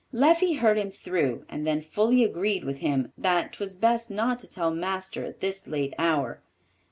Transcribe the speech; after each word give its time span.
Leffie 0.11 0.55
heard 0.57 0.79
him 0.79 0.89
through, 0.89 1.45
and 1.47 1.67
then 1.67 1.79
fully 1.79 2.23
agreed 2.23 2.63
with 2.63 2.79
him 2.79 3.13
that 3.15 3.53
'twas 3.53 3.75
best 3.75 4.09
not 4.09 4.39
to 4.39 4.49
tell 4.49 4.71
marster 4.73 5.23
at 5.25 5.41
this 5.41 5.67
late 5.67 5.93
hour. 5.99 6.41